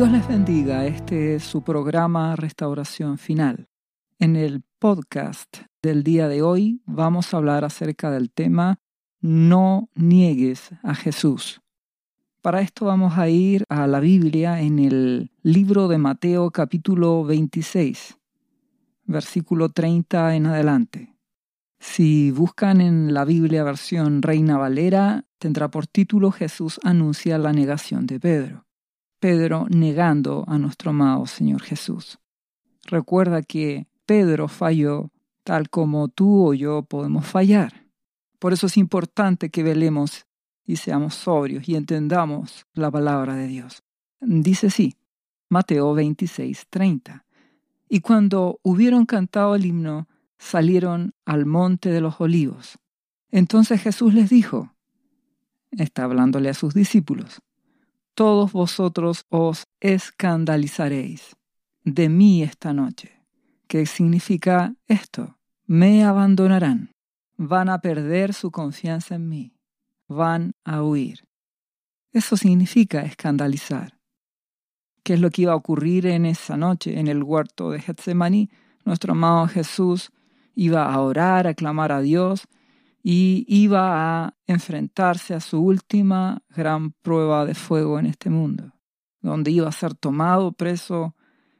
[0.00, 0.86] Dios les bendiga.
[0.86, 3.68] Este es su programa Restauración Final.
[4.18, 8.80] En el podcast del día de hoy vamos a hablar acerca del tema
[9.20, 11.60] No niegues a Jesús.
[12.40, 18.16] Para esto vamos a ir a la Biblia en el libro de Mateo capítulo 26,
[19.04, 21.14] versículo 30 en adelante.
[21.78, 28.06] Si buscan en la Biblia versión Reina Valera, tendrá por título Jesús anuncia la negación
[28.06, 28.69] de Pedro.
[29.20, 32.18] Pedro negando a nuestro amado Señor Jesús.
[32.86, 35.10] Recuerda que Pedro falló
[35.44, 37.86] tal como tú o yo podemos fallar.
[38.38, 40.26] Por eso es importante que velemos
[40.64, 43.82] y seamos sobrios y entendamos la palabra de Dios.
[44.20, 44.96] Dice así,
[45.50, 47.26] Mateo 26, 30.
[47.88, 52.78] Y cuando hubieron cantado el himno, salieron al monte de los olivos.
[53.30, 54.72] Entonces Jesús les dijo,
[55.72, 57.42] está hablándole a sus discípulos,
[58.20, 61.38] todos vosotros os escandalizaréis
[61.84, 63.24] de mí esta noche.
[63.66, 65.38] ¿Qué significa esto?
[65.64, 66.90] Me abandonarán,
[67.38, 69.54] van a perder su confianza en mí,
[70.06, 71.24] van a huir.
[72.12, 73.98] Eso significa escandalizar.
[75.02, 78.50] ¿Qué es lo que iba a ocurrir en esa noche en el huerto de Getsemaní?
[78.84, 80.10] Nuestro amado Jesús
[80.54, 82.46] iba a orar, a clamar a Dios
[83.02, 88.74] y iba a enfrentarse a su última gran prueba de fuego en este mundo,
[89.20, 91.14] donde iba a ser tomado preso,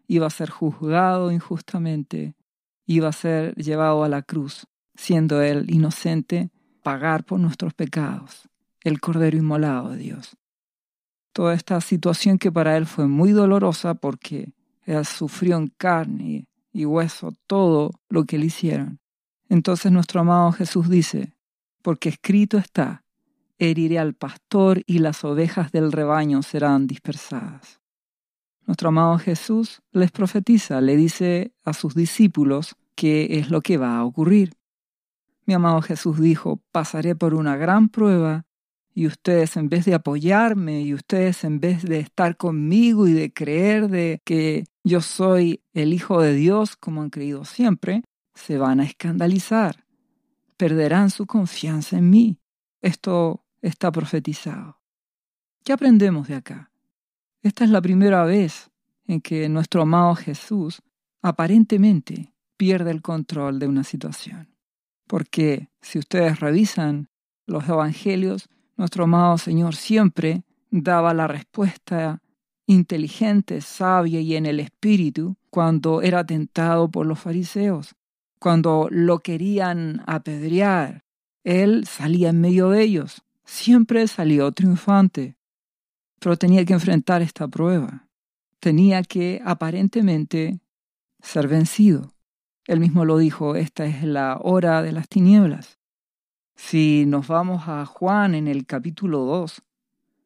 [0.06, 2.34] iba a ser juzgado injustamente,
[2.86, 6.50] iba a ser llevado a la cruz, siendo él inocente,
[6.82, 8.48] pagar por nuestros pecados,
[8.82, 10.36] el Cordero Inmolado de Dios.
[11.32, 14.52] Toda esta situación que para él fue muy dolorosa porque
[14.84, 19.00] él sufrió en carne y hueso todo lo que le hicieron.
[19.50, 21.34] Entonces nuestro amado Jesús dice,
[21.82, 23.04] porque escrito está,
[23.58, 27.80] heriré al pastor y las ovejas del rebaño serán dispersadas.
[28.66, 33.98] Nuestro amado Jesús les profetiza, le dice a sus discípulos qué es lo que va
[33.98, 34.54] a ocurrir.
[35.46, 38.46] Mi amado Jesús dijo, pasaré por una gran prueba
[38.94, 43.32] y ustedes en vez de apoyarme y ustedes en vez de estar conmigo y de
[43.32, 48.80] creer de que yo soy el Hijo de Dios como han creído siempre, se van
[48.80, 49.84] a escandalizar,
[50.56, 52.38] perderán su confianza en mí.
[52.80, 54.80] Esto está profetizado.
[55.64, 56.70] ¿Qué aprendemos de acá?
[57.42, 58.70] Esta es la primera vez
[59.06, 60.82] en que nuestro amado Jesús
[61.22, 64.54] aparentemente pierde el control de una situación.
[65.06, 67.08] Porque si ustedes revisan
[67.46, 72.22] los evangelios, nuestro amado Señor siempre daba la respuesta
[72.66, 77.96] inteligente, sabia y en el espíritu cuando era tentado por los fariseos,
[78.40, 81.04] cuando lo querían apedrear.
[81.44, 85.36] Él salía en medio de ellos, siempre salió triunfante,
[86.18, 88.08] pero tenía que enfrentar esta prueba,
[88.58, 90.60] tenía que aparentemente
[91.22, 92.12] ser vencido.
[92.66, 95.78] Él mismo lo dijo, esta es la hora de las tinieblas.
[96.56, 99.62] Si nos vamos a Juan en el capítulo 2,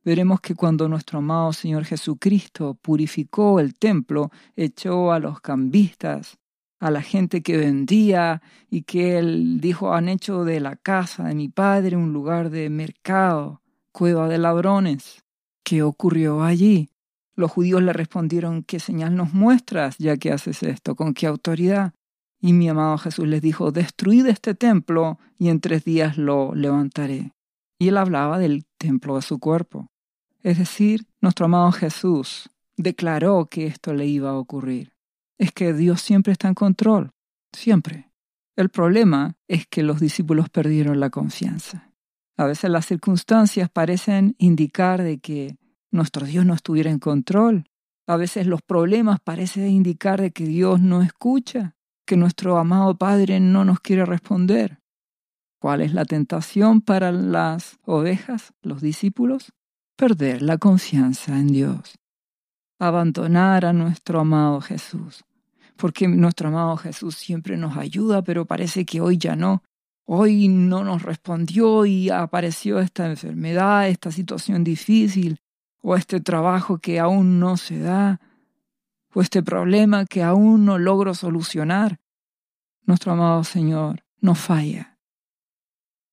[0.05, 6.39] veremos que cuando nuestro amado Señor Jesucristo purificó el templo, echó a los cambistas,
[6.84, 11.34] a la gente que vendía y que él dijo han hecho de la casa de
[11.34, 15.25] mi padre un lugar de mercado, cueva de ladrones.
[15.62, 16.91] ¿Qué ocurrió allí?
[17.37, 20.95] Los judíos le respondieron, ¿qué señal nos muestras ya que haces esto?
[20.95, 21.95] ¿Con qué autoridad?
[22.39, 27.33] Y mi amado Jesús les dijo, destruid este templo y en tres días lo levantaré.
[27.78, 29.91] Y él hablaba del templo de su cuerpo.
[30.43, 34.94] Es decir, nuestro amado Jesús declaró que esto le iba a ocurrir.
[35.39, 37.11] Es que Dios siempre está en control,
[37.53, 38.11] siempre.
[38.56, 41.91] El problema es que los discípulos perdieron la confianza.
[42.37, 45.56] A veces las circunstancias parecen indicar de que
[45.91, 47.65] nuestro Dios no estuviera en control.
[48.06, 53.41] A veces los problemas parecen indicar de que Dios no escucha que nuestro amado Padre
[53.41, 54.81] no nos quiere responder.
[55.59, 59.53] ¿Cuál es la tentación para las ovejas, los discípulos?
[59.97, 61.95] Perder la confianza en Dios.
[62.86, 65.25] Abandonar a nuestro amado Jesús.
[65.77, 69.63] Porque nuestro amado Jesús siempre nos ayuda, pero parece que hoy ya no.
[70.07, 75.39] Hoy no nos respondió y apareció esta enfermedad, esta situación difícil,
[75.81, 78.21] o este trabajo que aún no se da
[79.15, 82.01] o este problema que aún no logro solucionar,
[82.83, 84.98] nuestro amado Señor no falla.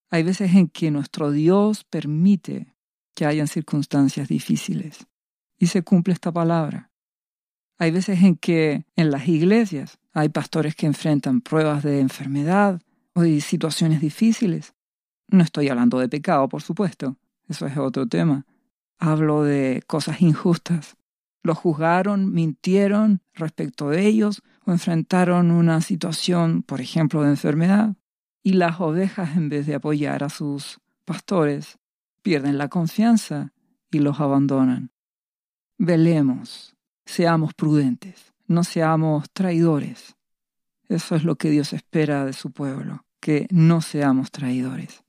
[0.09, 2.75] Hay veces en que nuestro Dios permite
[3.15, 5.07] que hayan circunstancias difíciles
[5.61, 6.89] y se cumple esta palabra.
[7.77, 12.81] Hay veces en que en las iglesias hay pastores que enfrentan pruebas de enfermedad
[13.13, 14.73] o de situaciones difíciles.
[15.27, 17.15] No estoy hablando de pecado, por supuesto,
[17.47, 18.47] eso es otro tema.
[18.97, 20.97] Hablo de cosas injustas
[21.43, 27.95] Los juzgaron, mintieron respecto de ellos o enfrentaron una situación, por ejemplo, de enfermedad.
[28.41, 31.77] Y las ovejas, en vez de apoyar a sus pastores,
[32.23, 33.53] pierden la confianza
[33.91, 34.91] y los abandonan.
[35.83, 36.75] Velemos,
[37.07, 40.15] seamos prudentes, no seamos traidores.
[40.87, 45.03] Eso es lo que Dios espera de su pueblo, que no seamos traidores.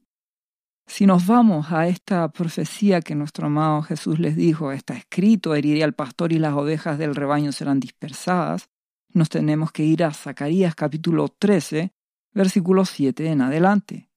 [0.86, 5.84] Si nos vamos a esta profecía que nuestro amado Jesús les dijo, está escrito, heriré
[5.84, 8.70] al pastor y las ovejas del rebaño serán dispersadas,
[9.12, 11.92] nos tenemos que ir a Zacarías capítulo 13,
[12.32, 14.08] versículo 7 en adelante,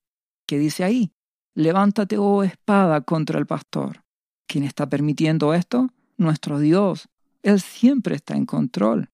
[0.48, 1.12] que dice ahí,
[1.54, 4.06] levántate, oh espada, contra el pastor.
[4.48, 5.90] ¿Quién está permitiendo esto?
[6.18, 7.10] Nuestro Dios.
[7.44, 9.10] Él siempre está en control.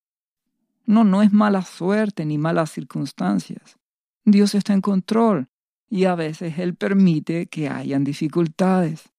[0.86, 3.78] No, no es mala suerte ni malas circunstancias.
[4.26, 5.50] Dios está en control
[5.90, 9.10] y a veces Él permite que hayan dificultades.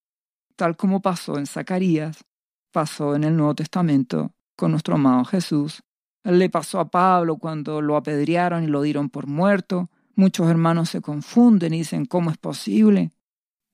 [0.57, 2.25] Tal como pasó en Zacarías,
[2.71, 5.83] pasó en el Nuevo Testamento con nuestro amado Jesús
[6.25, 9.91] le pasó a Pablo cuando lo apedrearon y lo dieron por muerto.
[10.15, 13.11] Muchos hermanos se confunden y dicen, ¿cómo es posible?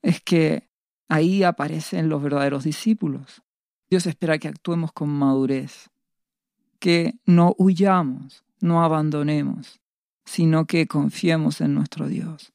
[0.03, 0.69] Es que
[1.09, 3.43] ahí aparecen los verdaderos discípulos.
[3.91, 5.91] Dios espera que actuemos con madurez,
[6.79, 9.81] que no huyamos, no abandonemos,
[10.25, 12.53] sino que confiemos en nuestro Dios.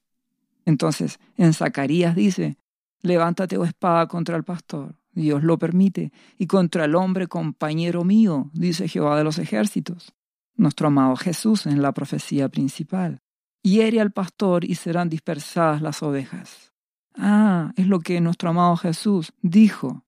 [0.64, 2.56] Entonces, en Zacarías dice,
[3.02, 4.96] levántate, o oh espada, contra el pastor.
[5.12, 10.12] Dios lo permite, y contra el hombre compañero mío, dice Jehová de los ejércitos,
[10.56, 13.20] nuestro amado Jesús en la profecía principal.
[13.62, 16.72] Hiere al pastor y serán dispersadas las ovejas.
[17.14, 20.04] Ah, es lo que nuestro amado Jesús dijo.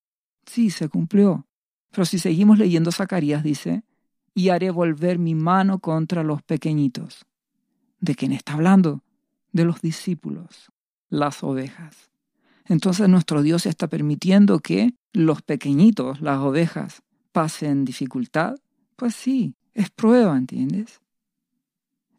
[0.47, 1.47] Sí, se cumplió.
[1.91, 3.85] Pero si seguimos leyendo Zacarías, dice,
[4.35, 7.27] y haré volver mi mano contra los pequeñitos.
[8.01, 9.03] ¿De quién está hablando?
[9.53, 10.71] De los discípulos,
[11.09, 12.11] las ovejas.
[12.67, 17.03] Entonces nuestro Dios está permitiendo que los pequeñitos, las ovejas,
[17.33, 18.57] pasen dificultad.
[18.97, 21.01] Pues sí, es prueba, ¿entiendes?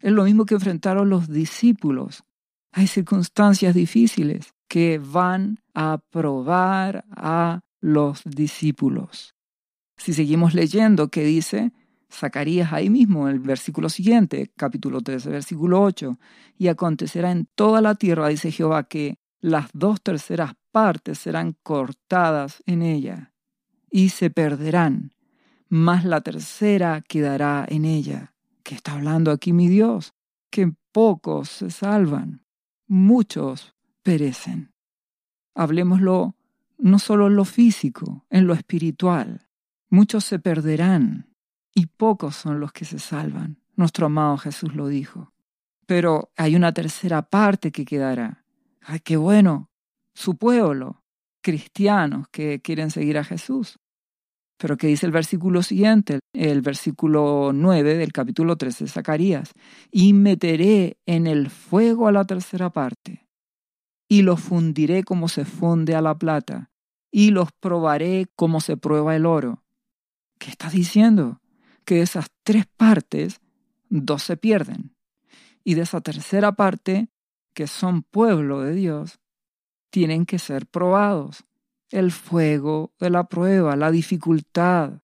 [0.00, 2.24] Es lo mismo que enfrentaron los discípulos.
[2.72, 9.34] Hay circunstancias difíciles que van a probar a los discípulos.
[9.96, 11.72] Si seguimos leyendo, ¿qué dice?
[12.10, 16.18] Zacarías ahí mismo, el versículo siguiente, capítulo 13, versículo 8,
[16.56, 22.62] y acontecerá en toda la tierra, dice Jehová, que las dos terceras partes serán cortadas
[22.66, 23.32] en ella
[23.90, 25.14] y se perderán,
[25.68, 28.34] mas la tercera quedará en ella.
[28.62, 30.14] ¿Qué está hablando aquí mi Dios?
[30.50, 32.44] Que pocos se salvan,
[32.86, 34.72] muchos perecen.
[35.54, 36.37] Hablemoslo
[36.78, 39.48] no solo en lo físico, en lo espiritual.
[39.90, 41.34] Muchos se perderán
[41.74, 43.60] y pocos son los que se salvan.
[43.76, 45.32] Nuestro amado Jesús lo dijo.
[45.86, 48.44] Pero hay una tercera parte que quedará
[48.88, 49.70] ay, qué bueno,
[50.14, 51.04] su pueblo,
[51.42, 53.78] cristianos que quieren seguir a Jesús.
[54.56, 56.18] Pero ¿qué dice el versículo siguiente?
[56.32, 59.52] El versículo 9 del capítulo 13 de Zacarías.
[59.92, 63.28] Y meteré en el fuego a la tercera parte,
[64.08, 66.67] y los fundiré como se funde a la plata,
[67.10, 69.62] y los probaré como se prueba el oro.
[70.38, 71.40] ¿Qué está diciendo?
[71.84, 73.40] Que de esas tres partes,
[73.88, 74.94] dos se pierden.
[75.64, 77.08] Y de esa tercera parte,
[77.54, 79.18] que son pueblo de Dios,
[79.90, 81.44] tienen que ser probados.
[81.90, 85.00] El fuego de la prueba, la dificultad.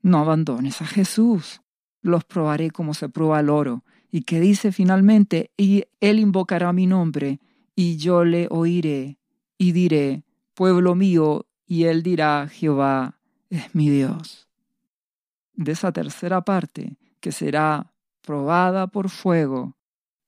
[0.00, 1.60] No abandones a Jesús.
[2.00, 3.84] Los probaré como se prueba el oro.
[4.10, 7.40] Y que dice finalmente, y él invocará mi nombre,
[7.74, 9.18] y yo le oiré,
[9.58, 10.24] y diré,
[10.56, 13.20] pueblo mío, y él dirá, Jehová
[13.50, 14.48] es mi Dios.
[15.52, 19.76] De esa tercera parte, que será probada por fuego,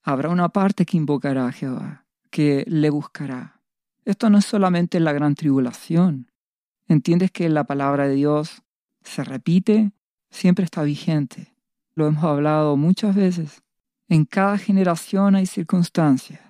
[0.03, 3.59] habrá una parte que invocará a Jehová, que le buscará.
[4.05, 6.31] Esto no es solamente la gran tribulación.
[6.87, 8.61] ¿Entiendes que la palabra de Dios
[9.01, 9.91] se repite?
[10.29, 11.55] Siempre está vigente.
[11.95, 13.63] Lo hemos hablado muchas veces.
[14.07, 16.41] En cada generación hay circunstancias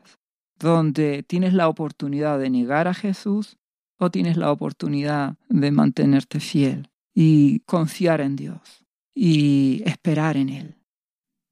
[0.59, 3.58] donde tienes la oportunidad de negar a Jesús
[3.99, 10.79] o tienes la oportunidad de mantenerte fiel y confiar en Dios y esperar en Él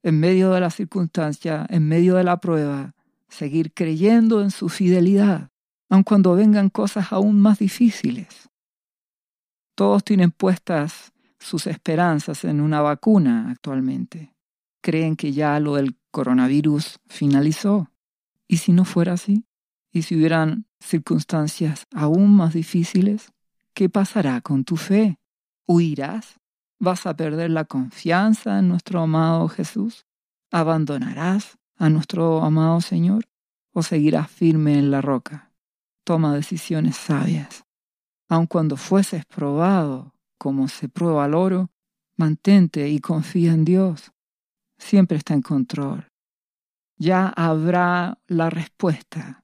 [0.08, 2.96] en medio de la circunstancia, en medio de la prueba,
[3.28, 5.50] seguir creyendo en su fidelidad,
[5.90, 8.50] aun cuando vengan cosas aún más difíciles.
[9.76, 14.34] Todos tienen puestas sus esperanzas en una vacuna actualmente.
[14.82, 17.92] Creen que ya lo del coronavirus finalizó.
[18.48, 19.44] ¿Y si no fuera así?
[19.98, 23.34] ¿Y si hubieran circunstancias aún más difíciles?
[23.74, 25.18] ¿Qué pasará con tu fe?
[25.66, 26.40] ¿Huirás?
[26.80, 30.06] ¿Vas a perder la confianza en nuestro amado Jesús?
[30.52, 33.26] ¿Abandonarás a nuestro amado Señor?
[33.74, 35.52] ¿O seguirás firme en la roca?
[36.04, 37.64] Toma decisiones sabias.
[38.30, 41.72] Aun cuando fueses probado, como se prueba el oro,
[42.18, 44.12] mantente y confía en Dios.
[44.78, 46.08] Siempre está en control.
[47.00, 49.44] Ya habrá la respuesta.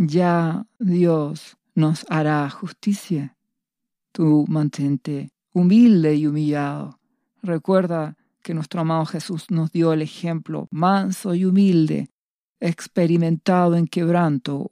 [0.00, 3.36] Ya Dios nos hará justicia.
[4.12, 7.00] Tú mantente humilde y humillado.
[7.42, 12.10] Recuerda que nuestro amado Jesús nos dio el ejemplo manso y humilde,
[12.60, 14.70] experimentado en quebranto.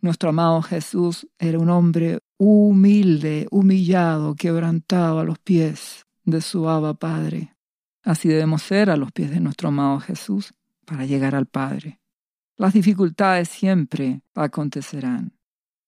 [0.00, 6.94] Nuestro amado Jesús era un hombre humilde, humillado, quebrantado a los pies de su Abba
[6.94, 7.56] Padre.
[8.04, 10.54] Así debemos ser a los pies de nuestro amado Jesús
[10.84, 11.98] para llegar al Padre.
[12.58, 15.32] Las dificultades siempre acontecerán,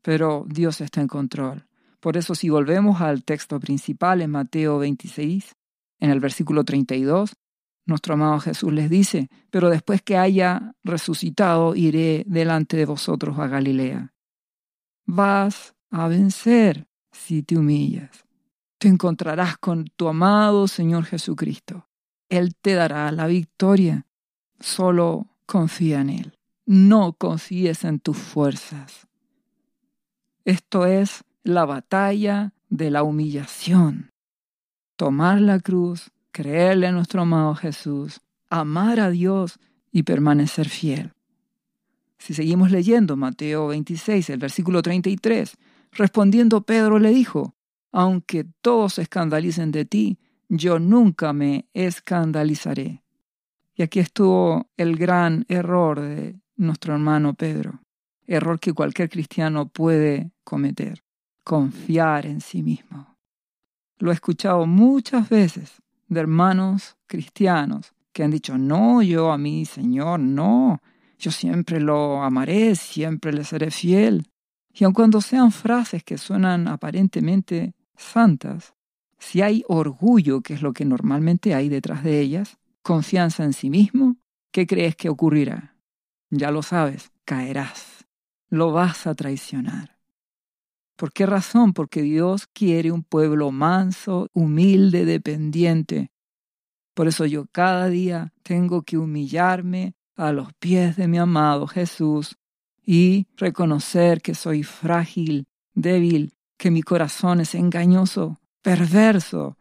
[0.03, 1.67] pero Dios está en control.
[1.99, 5.57] Por eso si volvemos al texto principal en Mateo 26,
[5.99, 7.35] en el versículo 32,
[7.87, 13.49] nuestro amado Jesús les dice, pero después que haya resucitado iré delante de vosotros a
[13.49, 14.15] Galilea.
[15.07, 18.25] Vas a vencer si te humillas.
[18.79, 21.89] Te encontrarás con tu amado Señor Jesucristo.
[22.29, 24.07] Él te dará la victoria.
[24.61, 26.40] Solo confía en Él.
[26.73, 29.09] No confíes en tus fuerzas.
[30.45, 34.13] Esto es la batalla de la humillación.
[34.95, 39.59] Tomar la cruz, creerle a nuestro amado Jesús, amar a Dios
[39.91, 41.13] y permanecer fiel.
[42.19, 45.57] Si seguimos leyendo Mateo 26, el versículo 33,
[45.91, 47.57] respondiendo Pedro le dijo,
[47.91, 53.03] aunque todos se escandalicen de ti, yo nunca me escandalizaré.
[53.75, 57.81] Y aquí estuvo el gran error de nuestro hermano Pedro,
[58.27, 61.03] error que cualquier cristiano puede cometer
[61.43, 63.17] confiar en sí mismo.
[63.99, 69.65] Lo he escuchado muchas veces de hermanos cristianos que han dicho, no, yo a mi
[69.65, 70.81] Señor, no,
[71.19, 74.29] yo siempre lo amaré, siempre le seré fiel.
[74.73, 78.75] Y aun cuando sean frases que suenan aparentemente santas,
[79.19, 83.71] si hay orgullo, que es lo que normalmente hay detrás de ellas, confianza en sí
[83.71, 84.17] mismo,
[84.53, 85.75] ¿qué crees que ocurrirá?
[86.31, 88.07] Ya lo sabes, caerás,
[88.49, 89.99] lo vas a traicionar.
[90.95, 91.73] ¿Por qué razón?
[91.73, 96.13] Porque Dios quiere un pueblo manso, humilde, dependiente.
[96.95, 102.37] Por eso yo cada día tengo que humillarme a los pies de mi amado Jesús
[102.85, 109.57] y reconocer que soy frágil, débil, que mi corazón es engañoso, perverso.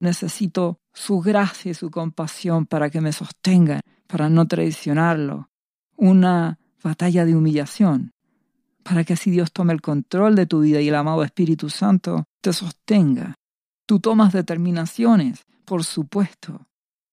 [0.00, 5.48] Necesito su gracia y su compasión para que me sostengan, para no traicionarlo.
[5.96, 8.14] Una batalla de humillación
[8.84, 12.24] para que así Dios tome el control de tu vida y el amado Espíritu Santo
[12.40, 13.34] te sostenga.
[13.86, 16.66] Tú tomas determinaciones, por supuesto.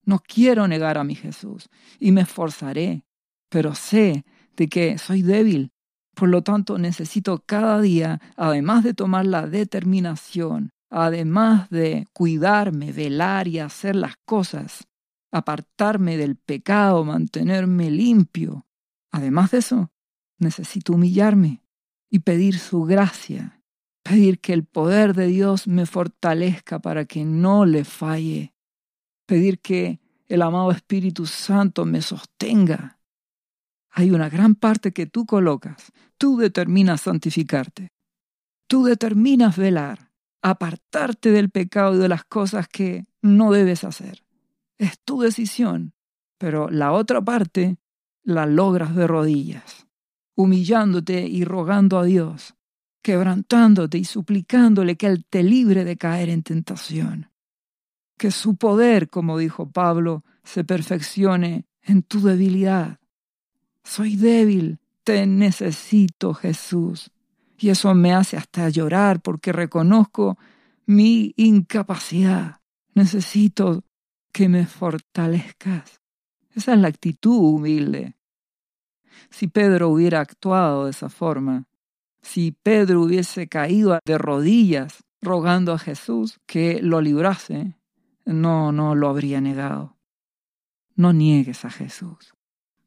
[0.05, 1.69] No quiero negar a mi Jesús
[1.99, 3.05] y me esforzaré,
[3.49, 4.25] pero sé
[4.57, 5.71] de que soy débil.
[6.13, 13.47] Por lo tanto, necesito cada día, además de tomar la determinación, además de cuidarme, velar
[13.47, 14.87] y hacer las cosas,
[15.31, 18.65] apartarme del pecado, mantenerme limpio.
[19.11, 19.91] Además de eso,
[20.37, 21.63] necesito humillarme
[22.09, 23.61] y pedir su gracia,
[24.03, 28.53] pedir que el poder de Dios me fortalezca para que no le falle,
[29.25, 32.99] pedir que el amado Espíritu Santo me sostenga.
[33.91, 37.91] Hay una gran parte que tú colocas, tú determinas santificarte,
[38.67, 44.23] tú determinas velar, apartarte del pecado y de las cosas que no debes hacer.
[44.77, 45.93] Es tu decisión,
[46.37, 47.77] pero la otra parte
[48.23, 49.87] la logras de rodillas
[50.35, 52.55] humillándote y rogando a Dios,
[53.01, 57.31] quebrantándote y suplicándole que Él te libre de caer en tentación.
[58.17, 62.99] Que su poder, como dijo Pablo, se perfeccione en tu debilidad.
[63.83, 67.11] Soy débil, te necesito, Jesús.
[67.57, 70.37] Y eso me hace hasta llorar porque reconozco
[70.85, 72.61] mi incapacidad.
[72.93, 73.83] Necesito
[74.31, 76.00] que me fortalezcas.
[76.55, 78.15] Esa es la actitud humilde
[79.31, 81.65] si Pedro hubiera actuado de esa forma,
[82.21, 87.77] si Pedro hubiese caído de rodillas rogando a Jesús que lo librase,
[88.25, 89.97] no, no lo habría negado.
[90.95, 92.33] No niegues a Jesús.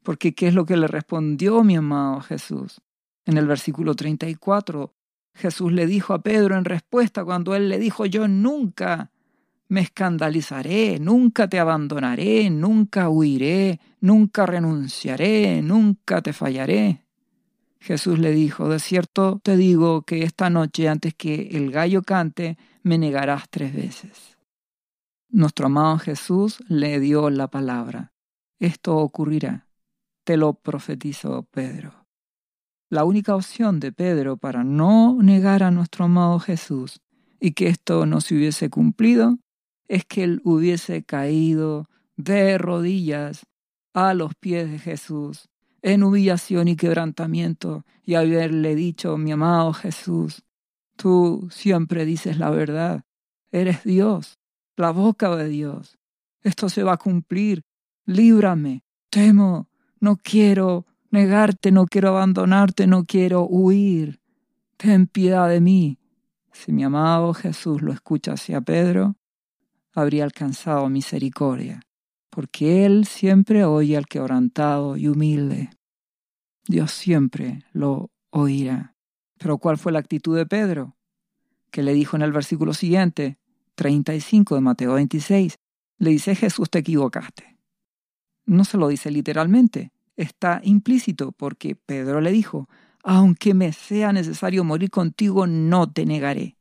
[0.03, 2.81] Porque ¿qué es lo que le respondió mi amado Jesús?
[3.25, 4.93] En el versículo 34,
[5.33, 9.11] Jesús le dijo a Pedro en respuesta cuando él le dijo, yo nunca
[9.67, 17.05] me escandalizaré, nunca te abandonaré, nunca huiré, nunca renunciaré, nunca te fallaré.
[17.79, 22.57] Jesús le dijo, de cierto te digo que esta noche antes que el gallo cante,
[22.83, 24.37] me negarás tres veces.
[25.29, 28.13] Nuestro amado Jesús le dio la palabra.
[28.59, 29.67] Esto ocurrirá.
[30.23, 32.05] Te lo profetizó Pedro.
[32.89, 37.01] La única opción de Pedro para no negar a nuestro amado Jesús
[37.39, 39.37] y que esto no se hubiese cumplido,
[39.87, 43.45] es que él hubiese caído de rodillas
[43.93, 45.49] a los pies de Jesús
[45.81, 50.43] en humillación y quebrantamiento y haberle dicho, mi amado Jesús,
[50.95, 53.03] tú siempre dices la verdad,
[53.51, 54.39] eres Dios,
[54.77, 55.99] la boca de Dios,
[56.41, 57.63] esto se va a cumplir,
[58.05, 64.19] líbrame, temo, no quiero negarte, no quiero abandonarte, no quiero huir,
[64.77, 65.99] ten piedad de mí.
[66.51, 69.15] Si mi amado Jesús lo escucha hacia Pedro,
[69.95, 71.81] habría alcanzado misericordia,
[72.29, 75.69] porque Él siempre oye al quebrantado y humilde.
[76.67, 78.95] Dios siempre lo oirá.
[79.37, 80.95] Pero ¿cuál fue la actitud de Pedro?
[81.71, 83.37] Que le dijo en el versículo siguiente,
[83.75, 85.55] 35 de Mateo 26,
[85.97, 87.57] le dice Jesús te equivocaste.
[88.45, 92.69] No se lo dice literalmente, está implícito porque Pedro le dijo,
[93.03, 96.57] aunque me sea necesario morir contigo, no te negaré.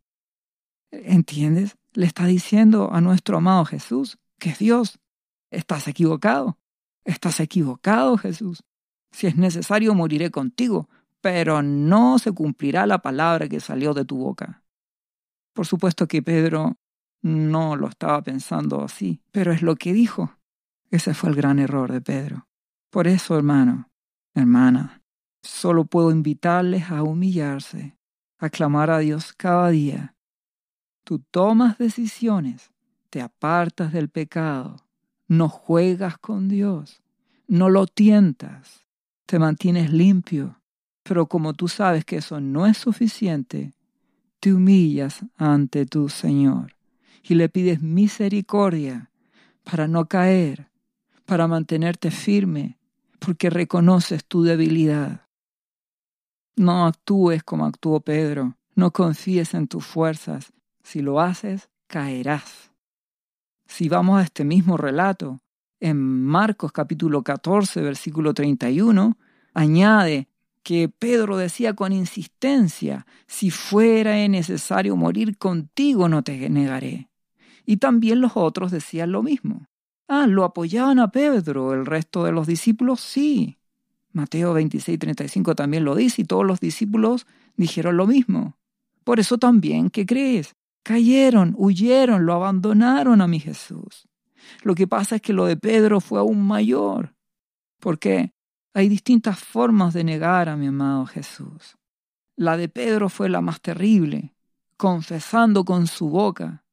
[0.91, 1.77] ¿Entiendes?
[1.95, 4.99] Le está diciendo a nuestro amado Jesús, que es Dios,
[5.51, 6.59] estás equivocado,
[7.05, 8.65] estás equivocado Jesús.
[9.13, 10.89] Si es necesario, moriré contigo,
[11.21, 14.65] pero no se cumplirá la palabra que salió de tu boca.
[15.55, 16.77] Por supuesto que Pedro
[17.23, 20.37] no lo estaba pensando así, pero es lo que dijo.
[20.91, 22.49] Ese fue el gran error de Pedro.
[22.91, 23.89] Por eso, hermano,
[24.35, 25.03] hermana,
[25.43, 27.97] solo puedo invitarles a humillarse,
[28.39, 30.14] a clamar a Dios cada día.
[31.05, 32.71] Tú tomas decisiones,
[33.11, 34.77] te apartas del pecado,
[35.29, 37.03] no juegas con Dios,
[37.47, 38.87] no lo tientas,
[39.27, 40.61] te mantienes limpio,
[41.03, 43.75] pero como tú sabes que eso no es suficiente,
[44.41, 46.75] te humillas ante tu Señor
[47.23, 49.11] y le pides misericordia
[49.63, 50.71] para no caer,
[51.27, 52.79] para mantenerte firme,
[53.19, 55.27] porque reconoces tu debilidad.
[56.57, 60.54] No actúes como actuó Pedro, no confíes en tus fuerzas.
[60.85, 62.71] Si lo haces, caerás.
[63.67, 65.41] Si vamos a este mismo relato,
[65.81, 69.17] en Marcos capítulo 14, versículo 31,
[69.55, 70.29] añade
[70.63, 77.09] que Pedro decía con insistencia, si fuera necesario morir contigo no te negaré.
[77.67, 79.67] Y también los otros decían lo mismo.
[80.07, 83.59] Ah, lo apoyaban a Pedro, el resto de los discípulos sí.
[84.13, 88.59] Mateo 26, 35 también lo dice y todos los discípulos dijeron lo mismo.
[89.03, 90.55] Por eso también, ¿qué crees?
[90.85, 94.07] Cayeron, huyeron, lo abandonaron a mi Jesús.
[94.63, 97.15] Lo que pasa es que lo de Pedro fue aún mayor.
[97.81, 98.33] porque
[98.75, 101.79] Hay distintas formas de negar a mi amado Jesús.
[102.37, 104.35] La de Pedro fue la más terrible,
[104.77, 106.65] confesando con su boca,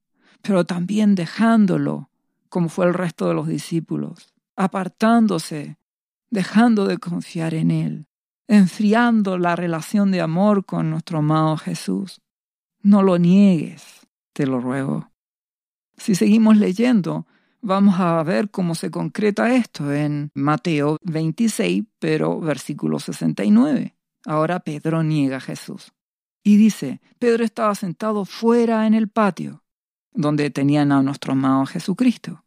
[0.42, 2.10] pero también dejándolo,
[2.50, 5.78] como fue el resto de los discípulos, apartándose,
[6.30, 8.08] dejando de confiar en Él,
[8.48, 12.22] enfriando la relación de amor con nuestro amado Jesús.
[12.82, 14.01] No lo niegues,
[14.34, 15.12] te lo ruego.
[15.98, 17.28] Si seguimos leyendo,
[17.62, 23.96] vamos a ver cómo se concreta esto en Mateo 26, pero versículo 69.
[24.26, 25.92] Ahora Pedro niega a Jesús.
[26.44, 29.62] Y dice, Pedro estaba sentado fuera en el patio
[30.14, 32.44] donde tenían a nuestro amado Jesucristo.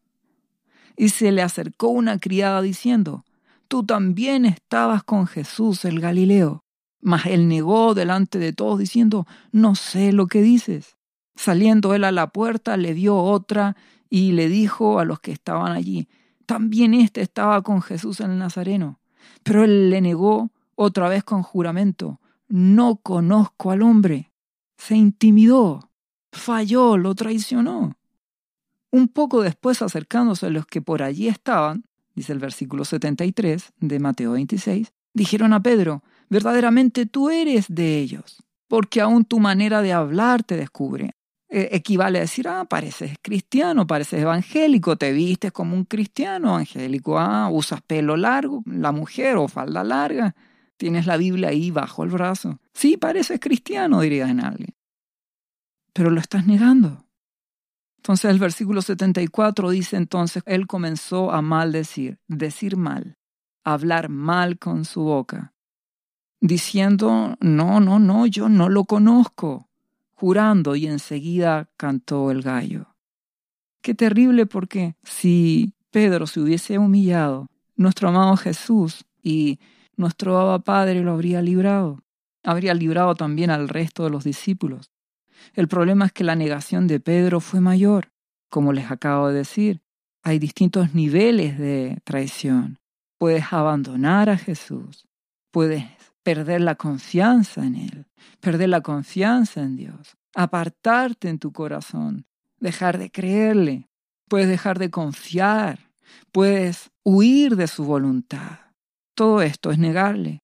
[0.96, 3.24] Y se le acercó una criada diciendo,
[3.68, 6.64] Tú también estabas con Jesús el Galileo.
[7.00, 10.96] Mas él negó delante de todos diciendo, No sé lo que dices.
[11.36, 13.76] Saliendo él a la puerta, le dio otra
[14.08, 16.08] y le dijo a los que estaban allí,
[16.46, 19.00] También éste estaba con Jesús el Nazareno.
[19.42, 24.30] Pero él le negó otra vez con juramento, No conozco al hombre.
[24.76, 25.90] Se intimidó
[26.34, 27.96] falló, lo traicionó.
[28.90, 33.98] Un poco después, acercándose a los que por allí estaban, dice el versículo 73 de
[33.98, 39.92] Mateo 26, dijeron a Pedro, verdaderamente tú eres de ellos, porque aún tu manera de
[39.92, 41.14] hablar te descubre.
[41.54, 47.18] E, equivale a decir, ah, pareces cristiano, pareces evangélico, te vistes como un cristiano evangélico,
[47.18, 50.34] ah, usas pelo largo, la mujer o falda larga,
[50.76, 52.58] tienes la Biblia ahí bajo el brazo.
[52.72, 54.74] Sí, pareces cristiano, diría en alguien
[55.94, 57.06] pero lo estás negando.
[57.98, 63.16] Entonces el versículo 74 dice entonces, él comenzó a maldecir, decir mal,
[63.64, 65.54] hablar mal con su boca,
[66.40, 69.70] diciendo, no, no, no, yo no lo conozco,
[70.14, 72.86] jurando y enseguida cantó el gallo.
[73.82, 79.58] Qué terrible porque si Pedro se hubiese humillado, nuestro amado Jesús y
[79.96, 82.02] nuestro Abba Padre lo habría librado.
[82.42, 84.90] Habría librado también al resto de los discípulos.
[85.54, 88.12] El problema es que la negación de Pedro fue mayor.
[88.48, 89.82] Como les acabo de decir,
[90.22, 92.78] hay distintos niveles de traición.
[93.18, 95.06] Puedes abandonar a Jesús,
[95.50, 95.84] puedes
[96.24, 98.06] perder la confianza en Él,
[98.40, 102.26] perder la confianza en Dios, apartarte en tu corazón,
[102.58, 103.88] dejar de creerle,
[104.28, 105.90] puedes dejar de confiar,
[106.32, 108.58] puedes huir de su voluntad.
[109.14, 110.40] Todo esto es negarle.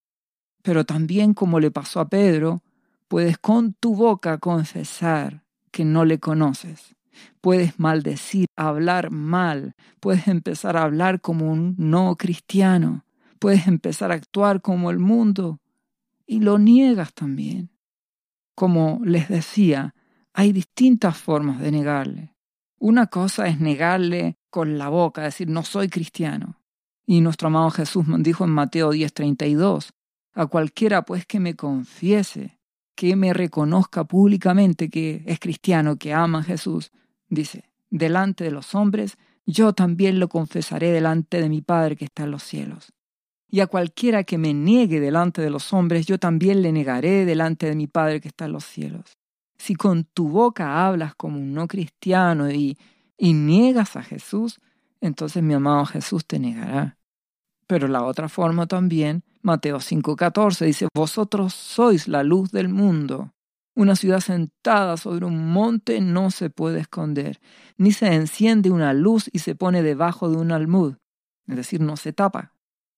[0.62, 2.62] Pero también como le pasó a Pedro,
[3.08, 6.94] puedes con tu boca confesar que no le conoces.
[7.40, 13.04] Puedes maldecir, hablar mal, puedes empezar a hablar como un no cristiano,
[13.38, 15.59] puedes empezar a actuar como el mundo
[16.30, 17.72] y lo niegas también.
[18.54, 19.96] Como les decía,
[20.32, 22.36] hay distintas formas de negarle.
[22.78, 26.60] Una cosa es negarle con la boca, decir no soy cristiano.
[27.04, 29.90] Y nuestro amado Jesús dijo en Mateo 10:32,
[30.32, 32.60] a cualquiera pues que me confiese,
[32.94, 36.92] que me reconozca públicamente que es cristiano, que ama a Jesús,
[37.28, 42.22] dice, delante de los hombres, yo también lo confesaré delante de mi Padre que está
[42.22, 42.92] en los cielos.
[43.50, 47.66] Y a cualquiera que me niegue delante de los hombres, yo también le negaré delante
[47.66, 49.18] de mi Padre que está en los cielos.
[49.58, 52.78] Si con tu boca hablas como un no cristiano y,
[53.18, 54.60] y niegas a Jesús,
[55.00, 56.96] entonces mi amado Jesús te negará.
[57.66, 63.32] Pero la otra forma también, Mateo 5:14 dice, vosotros sois la luz del mundo.
[63.74, 67.40] Una ciudad sentada sobre un monte no se puede esconder,
[67.76, 70.96] ni se enciende una luz y se pone debajo de un almud,
[71.46, 72.52] es decir, no se tapa,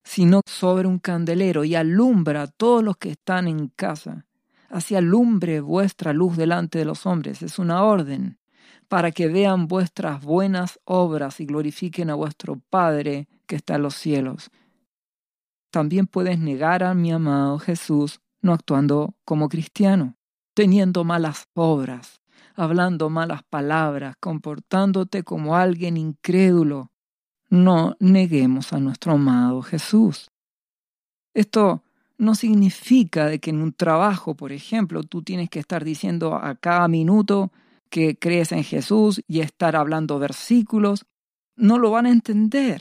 [0.04, 4.26] sino sobre un candelero y alumbra a todos los que están en casa.
[4.68, 8.38] Así alumbre vuestra luz delante de los hombres, es una orden,
[8.88, 13.94] para que vean vuestras buenas obras y glorifiquen a vuestro Padre que está en los
[13.94, 14.50] cielos.
[15.70, 20.16] También puedes negar a mi amado Jesús no actuando como cristiano
[20.54, 22.20] teniendo malas obras,
[22.54, 26.91] hablando malas palabras, comportándote como alguien incrédulo.
[27.52, 30.30] No neguemos a nuestro amado Jesús.
[31.34, 31.82] Esto
[32.16, 36.54] no significa de que en un trabajo, por ejemplo, tú tienes que estar diciendo a
[36.54, 37.52] cada minuto
[37.90, 41.04] que crees en Jesús y estar hablando versículos.
[41.54, 42.80] No lo van a entender.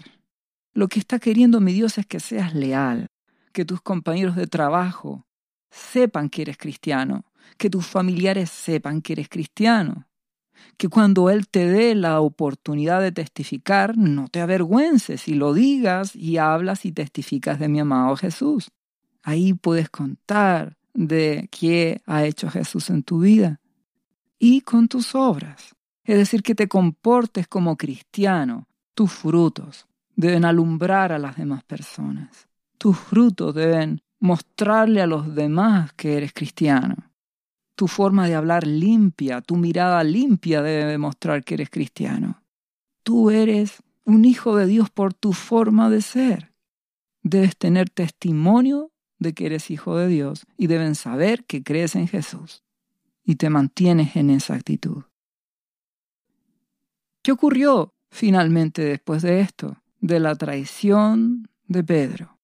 [0.73, 3.07] Lo que está queriendo mi Dios es que seas leal,
[3.51, 5.27] que tus compañeros de trabajo
[5.69, 7.25] sepan que eres cristiano,
[7.57, 10.07] que tus familiares sepan que eres cristiano,
[10.77, 16.15] que cuando Él te dé la oportunidad de testificar, no te avergüences y lo digas
[16.15, 18.71] y hablas y testificas de mi amado Jesús.
[19.23, 23.59] Ahí puedes contar de qué ha hecho Jesús en tu vida
[24.39, 25.75] y con tus obras.
[26.03, 28.67] Es decir, que te comportes como cristiano.
[28.95, 32.47] Tus frutos deben alumbrar a las demás personas.
[32.77, 37.10] Tus frutos deben mostrarle a los demás que eres cristiano.
[37.75, 42.43] Tu forma de hablar limpia, tu mirada limpia debe demostrar que eres cristiano.
[43.03, 46.53] Tú eres un hijo de Dios por tu forma de ser.
[47.23, 52.07] Debes tener testimonio de que eres hijo de Dios y deben saber que crees en
[52.07, 52.63] Jesús
[53.23, 55.03] y te mantienes en esa actitud.
[57.23, 59.77] ¿Qué ocurrió finalmente después de esto?
[59.99, 62.39] De la traición de Pedro.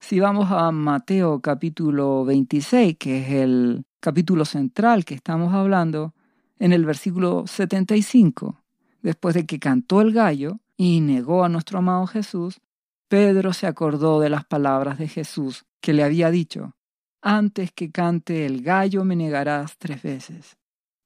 [0.00, 6.12] Si vamos a Mateo capítulo 26, que es el capítulo central que estamos hablando,
[6.58, 8.60] en el versículo 75,
[9.00, 12.60] después de que cantó el gallo y negó a nuestro amado Jesús,
[13.08, 16.74] Pedro se acordó de las palabras de Jesús que le había dicho,
[17.20, 20.56] antes que cante el gallo me negarás tres veces.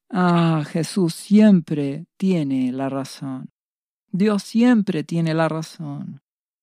[0.09, 3.51] Ah, Jesús siempre tiene la razón.
[4.11, 6.21] Dios siempre tiene la razón.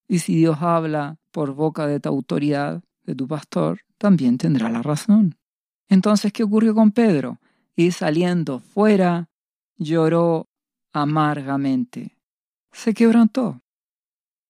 [0.08, 4.82] Y si Dios habla por boca de tu autoridad, de tu pastor, también tendrá la
[4.82, 5.36] razón.
[5.88, 7.38] Entonces, ¿qué ocurrió con Pedro?
[7.76, 9.28] Y saliendo fuera,
[9.76, 10.48] lloró
[10.92, 12.16] amargamente.
[12.72, 13.60] Se quebrantó.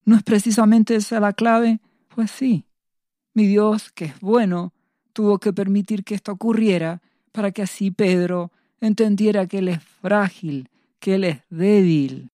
[0.04, 1.80] ¿No es precisamente esa la clave?
[2.14, 2.66] Pues sí.
[3.32, 4.72] Mi Dios, que es bueno,
[5.12, 10.68] tuvo que permitir que esto ocurriera para que así Pedro entendiera que Él es frágil,
[11.00, 12.30] que Él es débil,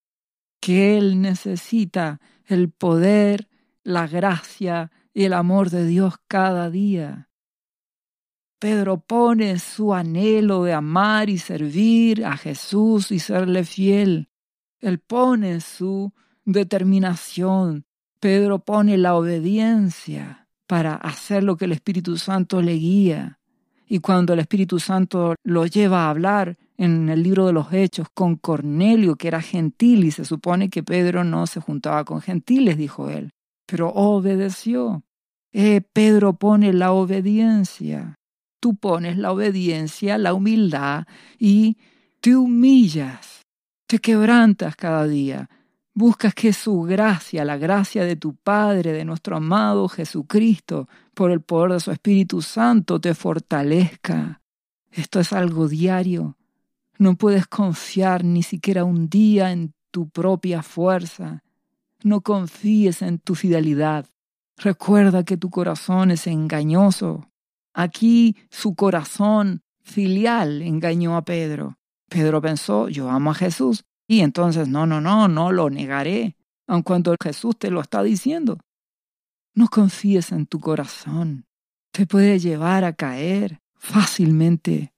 [0.59, 3.47] que Él necesita el poder,
[3.83, 7.29] la gracia y el amor de Dios cada día.
[8.61, 14.29] Pedro pone su anhelo de amar y servir a Jesús y serle fiel.
[14.79, 16.13] Él pone su
[16.45, 17.87] determinación.
[18.19, 23.39] Pedro pone la obediencia para hacer lo que el Espíritu Santo le guía.
[23.87, 28.09] Y cuando el Espíritu Santo lo lleva a hablar, en el libro de los Hechos
[28.13, 32.77] con Cornelio, que era gentil, y se supone que Pedro no se juntaba con gentiles,
[32.77, 33.31] dijo él,
[33.65, 35.03] pero obedeció.
[35.51, 38.19] Eh, Pedro pone la obediencia.
[38.61, 41.07] Tú pones la obediencia, la humildad
[41.39, 41.77] y
[42.19, 43.41] te humillas,
[43.87, 45.49] te quebrantas cada día.
[45.95, 51.41] Buscas que su gracia, la gracia de tu Padre, de nuestro amado Jesucristo, por el
[51.41, 54.41] poder de su Espíritu Santo, te fortalezca
[54.91, 56.37] Esto es algo diario.
[56.99, 61.43] No puedes confiar ni siquiera un día en tu propia fuerza.
[62.03, 64.05] No confíes en tu fidelidad.
[64.57, 67.30] Recuerda que tu corazón es engañoso.
[67.73, 71.77] Aquí su corazón filial engañó a Pedro.
[72.09, 76.35] Pedro pensó, yo amo a Jesús, y entonces no, no, no, no lo negaré,
[76.67, 78.57] aun cuando Jesús te lo está diciendo.
[79.53, 81.45] No confíes en tu corazón.
[81.91, 84.93] Te puede llevar a caer fácilmente.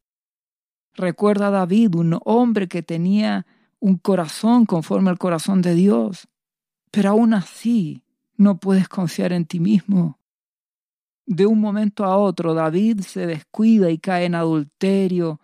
[0.96, 3.46] Recuerda a David, un hombre que tenía
[3.80, 6.28] un corazón conforme al corazón de Dios,
[6.92, 8.04] pero aún así
[8.38, 10.20] no puedes confiar en ti mismo.
[11.26, 15.40] De un momento a otro David se descuida y cae en adulterio,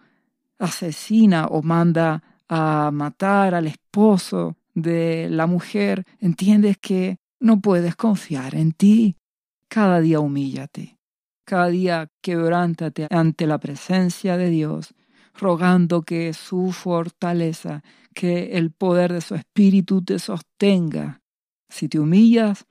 [0.58, 6.04] asesina o manda a matar al esposo de la mujer.
[6.20, 9.16] Entiendes que no puedes confiar en ti.
[9.70, 10.98] Cada día humíllate.
[11.46, 14.94] Cada día quebrántate ante la presencia de Dios,
[15.34, 21.22] rogando que su fortaleza, que el poder de su espíritu te sostenga.
[21.70, 22.66] Si te humillas,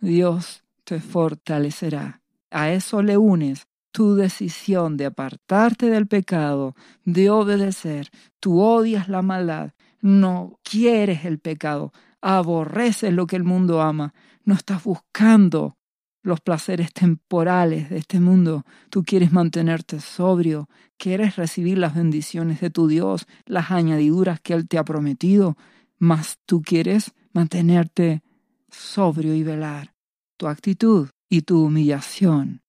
[0.00, 2.19] Dios te fortalecerá.
[2.50, 8.10] A eso le unes tu decisión de apartarte del pecado, de obedecer.
[8.38, 14.54] Tú odias la maldad, no quieres el pecado, aborreces lo que el mundo ama, no
[14.54, 15.76] estás buscando
[16.22, 22.68] los placeres temporales de este mundo, tú quieres mantenerte sobrio, quieres recibir las bendiciones de
[22.68, 25.56] tu Dios, las añadiduras que Él te ha prometido,
[25.98, 28.22] mas tú quieres mantenerte
[28.68, 29.94] sobrio y velar.
[30.36, 32.62] Tu actitud y tu humillación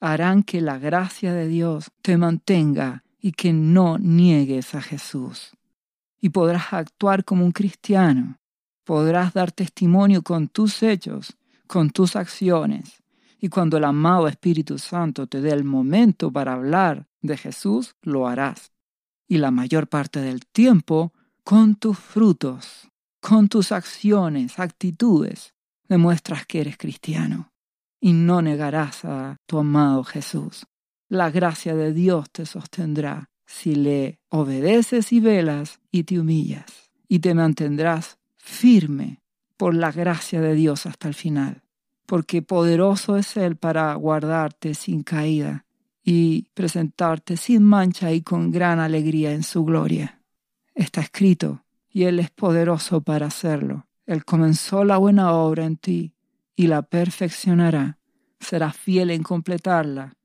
[0.00, 5.52] harán que la gracia de Dios te mantenga y que no niegues a Jesús.
[6.20, 8.38] Y podrás actuar como un cristiano,
[8.84, 11.36] podrás dar testimonio con tus hechos,
[11.68, 13.02] con tus acciones.
[13.40, 18.26] Y cuando el amado Espíritu Santo te dé el momento para hablar de Jesús, lo
[18.26, 18.72] harás.
[19.28, 21.12] Y la mayor parte del tiempo,
[21.44, 22.88] con tus frutos,
[23.20, 25.54] con tus acciones, actitudes,
[25.88, 27.52] demuestras que eres cristiano
[28.00, 30.66] y no negarás a tu amado Jesús.
[31.08, 37.20] La gracia de Dios te sostendrá si le obedeces y velas y te humillas, y
[37.20, 39.22] te mantendrás firme
[39.56, 41.62] por la gracia de Dios hasta el final,
[42.06, 45.64] porque poderoso es Él para guardarte sin caída
[46.04, 50.20] y presentarte sin mancha y con gran alegría en su gloria.
[50.74, 53.86] Está escrito, y Él es poderoso para hacerlo.
[54.06, 56.14] Él comenzó la buena obra en ti
[56.58, 57.98] y la perfeccionará.
[58.40, 60.16] Será fiel en completarla.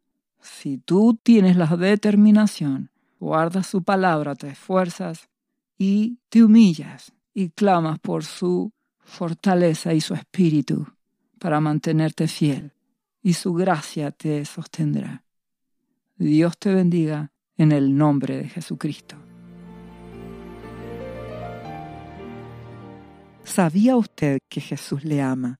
[0.41, 5.29] Si tú tienes la determinación, guardas su palabra, te esfuerzas
[5.77, 10.87] y te humillas y clamas por su fortaleza y su espíritu
[11.37, 12.73] para mantenerte fiel,
[13.21, 15.23] y su gracia te sostendrá.
[16.15, 19.17] Dios te bendiga en el nombre de Jesucristo.
[23.43, 25.59] ¿Sabía usted que Jesús le ama?